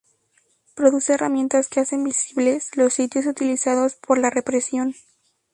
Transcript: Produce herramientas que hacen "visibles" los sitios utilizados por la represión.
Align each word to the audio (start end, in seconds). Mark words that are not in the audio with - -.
Produce 0.73 1.13
herramientas 1.13 1.67
que 1.69 1.79
hacen 1.79 2.03
"visibles" 2.03 2.75
los 2.75 2.95
sitios 2.95 3.27
utilizados 3.27 3.93
por 3.97 4.17
la 4.17 4.31
represión. 4.31 4.95